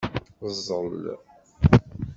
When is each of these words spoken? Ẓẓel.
Ẓẓel. 0.55 1.03